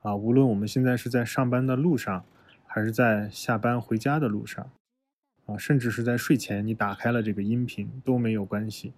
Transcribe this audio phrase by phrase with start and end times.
[0.00, 2.24] 啊，无论我们现在是在上班的路上，
[2.66, 4.70] 还是在下班回家的路上，
[5.46, 8.92] 啊，甚至是在睡前你打开了这个音频都没有关系。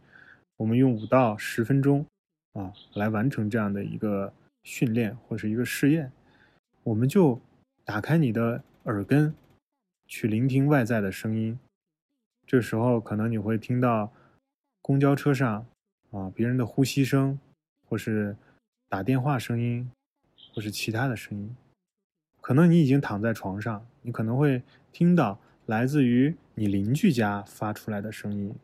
[0.56, 2.06] 我们用五到十分钟
[2.52, 6.12] 啊来完成这样的一个训练或是一个试验，
[6.84, 7.40] 我们就
[7.84, 9.34] 打开你的耳根，
[10.06, 11.58] 去聆听外在的声音。
[12.46, 14.12] 这时候可能你会听到
[14.80, 15.66] 公交车上
[16.10, 17.38] 啊别人的呼吸声，
[17.88, 18.36] 或是
[18.88, 19.90] 打电话声音，
[20.52, 21.56] 或是其他的声音。
[22.40, 28.54] 可能你已经躺在床上，你可能会听到来自于你邻居家发出来的声音。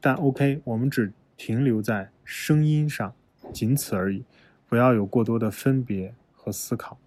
[0.00, 3.14] 但 OK，我们只停留在声音上，
[3.52, 4.24] 仅此而已，
[4.68, 6.98] 不要有过多的分别和思考。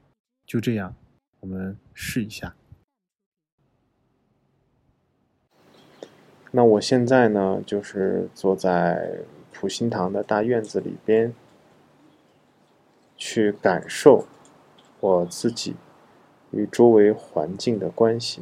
[0.46, 0.96] 就这样，
[1.40, 2.56] 我们试一下。
[6.52, 9.20] 那我现在呢，就是坐在
[9.52, 11.34] 普心堂的大院子里边，
[13.30, 14.24] 去感受
[15.02, 15.76] 我自己
[16.52, 18.42] 与周围环境的关系。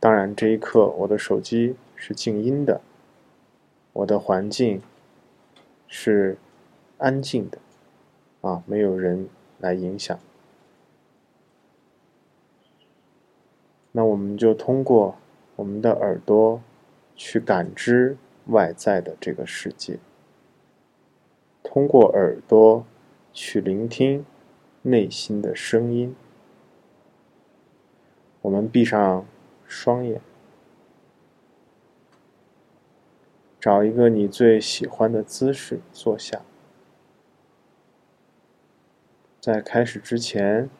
[0.00, 2.80] 当然，这一刻我的手机是静音的，
[3.92, 4.80] 我的环境
[5.86, 6.38] 是
[6.96, 7.58] 安静的，
[8.40, 10.18] 啊，没有人来影响。
[13.92, 15.16] 那我们就通过。
[15.56, 16.60] 我们的耳朵
[17.14, 18.16] 去感知
[18.46, 20.00] 外在的这个世界，
[21.62, 22.84] 通过耳朵
[23.34, 24.24] 去聆听
[24.80, 26.16] 内心的声音。
[28.40, 29.26] 我们闭上
[29.66, 30.22] 双眼，
[33.60, 36.40] 找一个你最喜欢的姿势坐下。
[39.38, 40.70] 在开始之前，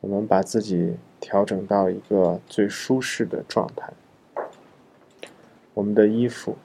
[0.00, 0.96] 我们把自己。
[1.24, 3.94] 调整到一个最舒适的状态。
[5.72, 6.58] 我们的衣服、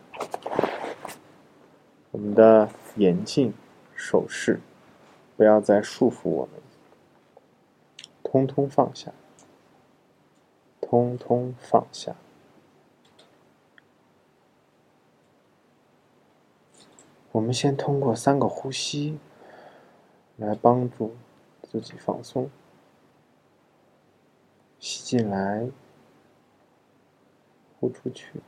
[2.12, 3.54] 我们的眼镜、
[4.00, 4.62] 手势，
[5.36, 6.62] 不要再束缚我们，
[8.24, 9.12] 通通放下，
[10.80, 12.16] 通通放下。
[17.34, 19.20] 我们先通过三个呼吸
[20.38, 21.18] 来帮助
[21.70, 22.50] 自己放松。
[24.80, 25.70] 吸进来，
[27.80, 28.40] 呼出去；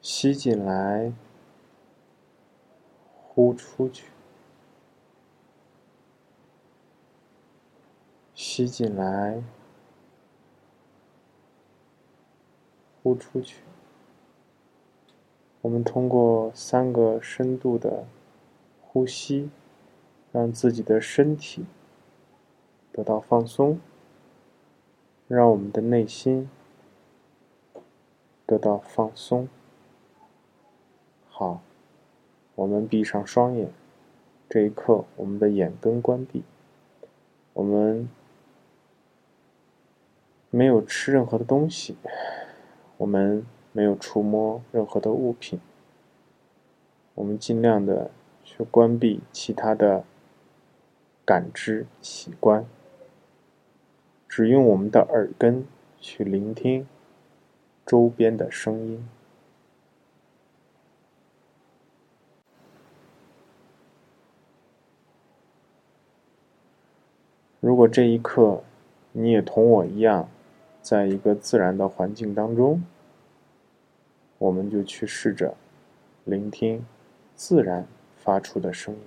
[0.00, 1.12] 吸进来，
[3.38, 4.06] 呼出去；
[8.34, 9.40] 吸进来，
[13.00, 13.62] 呼出去。
[15.60, 18.08] 我们通过三个深度的
[18.82, 19.48] 呼吸，
[20.32, 21.64] 让自己的身体。
[22.90, 23.78] 得到放松，
[25.28, 26.50] 让我们的内心
[28.44, 29.48] 得到放松。
[31.28, 31.60] 好，
[32.58, 33.70] 我们闭上双眼，
[34.48, 36.42] 这一刻，我们的眼根关闭，
[37.52, 38.08] 我们
[40.50, 41.96] 没有吃任何的东西，
[42.96, 45.60] 我们没有触摸任何的物品，
[47.14, 48.10] 我们尽量的
[48.42, 50.02] 去关闭其他的
[51.24, 52.66] 感知器官。
[54.28, 55.64] 只用我们的耳根
[56.00, 56.88] 去聆听
[57.86, 59.08] 周边的声音。
[67.60, 68.62] 如果这一刻
[69.12, 70.28] 你也同我一样，
[70.80, 72.82] 在一个自然的环境当中，
[74.38, 75.54] 我们就去试着
[76.24, 76.86] 聆听
[77.34, 77.86] 自然
[78.16, 79.00] 发出的声音。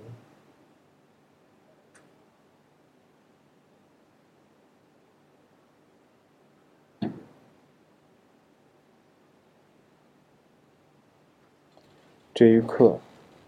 [12.34, 12.98] 这一刻，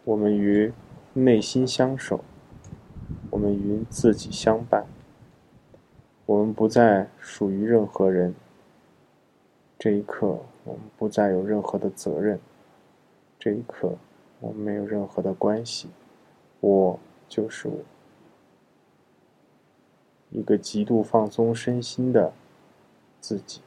[0.05, 0.73] 我们与
[1.13, 2.25] 内心相守，
[3.31, 4.87] 我们与自己相伴，
[6.27, 8.35] 我们不再属于任何人。
[9.79, 12.39] 这一刻，我们不再有任何的责任。
[13.39, 13.97] 这一刻，
[14.41, 15.89] 我们没有任何的关系。
[16.61, 16.99] 我
[17.29, 17.79] 就是我，
[20.31, 22.33] 一个极度放松身心的
[23.21, 23.61] 自己，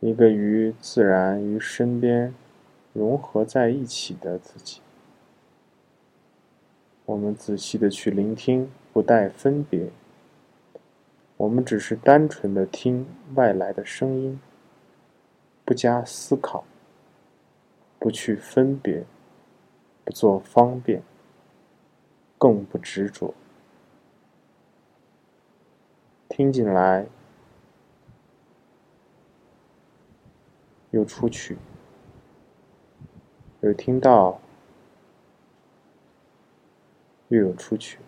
[0.00, 2.34] 一个与自然、与身边。
[2.94, 4.82] 融合在一起的自己，
[7.06, 9.88] 我们仔细的去聆听，不带分别。
[11.42, 13.04] 我们只是单纯的听
[13.34, 14.40] 外来的声音，
[15.64, 16.64] 不加思考，
[17.98, 19.04] 不去分别，
[20.04, 21.02] 不做方便，
[22.38, 23.34] 更不执着。
[26.28, 27.06] 听进来，
[30.92, 31.58] 又出去。
[33.62, 34.40] 有听到，
[37.30, 37.98] 又有出去。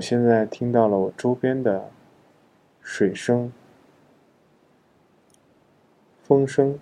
[0.00, 1.90] 我现在听到了我周边的
[2.80, 3.52] 水声、
[6.22, 6.78] 风声，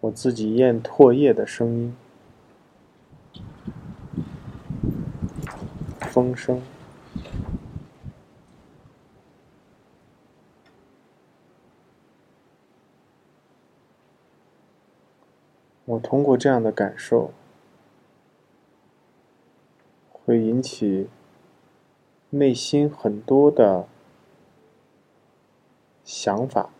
[0.00, 1.96] 我自己咽唾液的声音，
[6.00, 6.60] 风声。
[15.86, 17.32] 我通过这样的感受，
[20.12, 21.08] 会引起
[22.30, 23.86] 内心很多的
[26.02, 26.70] 想法、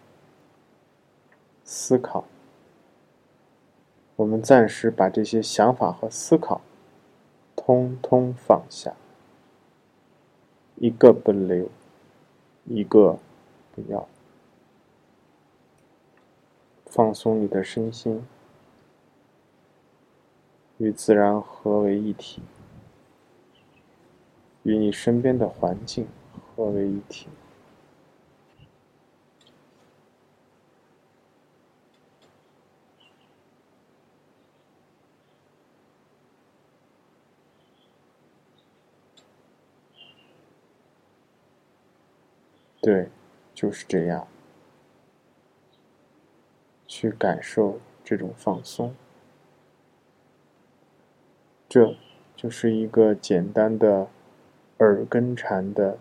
[1.63, 2.25] 思考。
[4.17, 6.61] 我们暂时把这些想法和思考
[7.55, 8.97] 通通放下，
[10.77, 11.69] 一个不留，
[12.65, 13.21] 一个
[13.73, 14.09] 不要，
[16.87, 18.27] 放松你的身心。
[20.79, 22.43] 与自然合为一体，
[24.67, 26.09] 与你身边的环境
[26.57, 27.29] 合为一体。
[42.81, 43.09] 对，
[43.55, 44.27] 就是这样，
[46.89, 48.97] 去感受这种放松。
[51.69, 51.97] 这
[52.35, 54.09] 就是一个简单的
[54.79, 55.99] 耳根禅的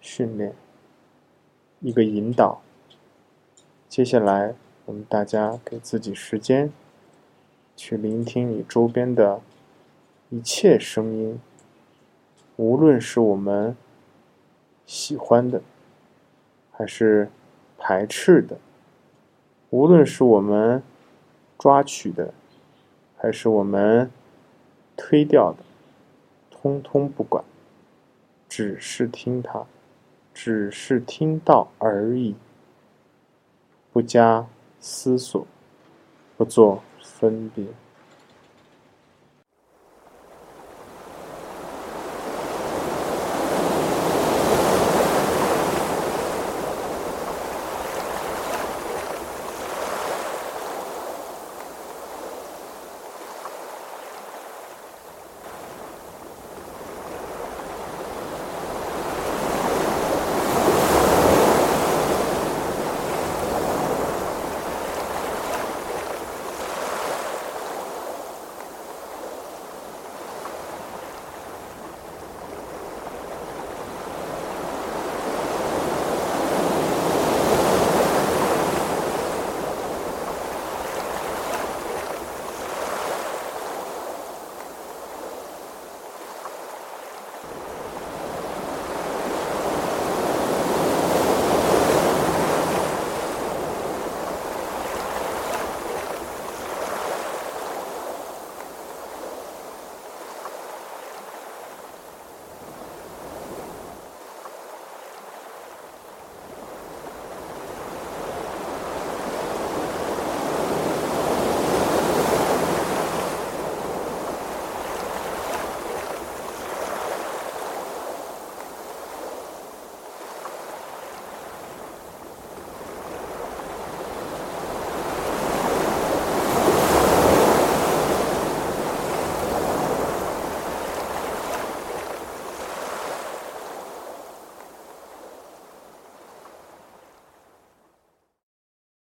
[0.00, 0.54] 训练，
[1.80, 2.60] 一个引导。
[3.88, 4.54] 接下来，
[4.84, 6.72] 我们大家给自己时间，
[7.76, 9.40] 去聆听你周边的
[10.30, 11.40] 一切声音，
[12.56, 13.76] 无论是我们
[14.86, 15.62] 喜欢的，
[16.70, 17.30] 还是
[17.78, 18.56] 排斥的；
[19.70, 20.82] 无论是我们
[21.58, 22.32] 抓取的，
[23.16, 24.10] 还是我们。
[24.94, 25.58] 推掉的，
[26.50, 27.42] 通通不管，
[28.54, 29.64] 只是听他，
[30.34, 32.34] 只是听到而已，
[33.94, 34.46] 不加
[34.78, 35.46] 思索，
[36.36, 37.64] 不做分别。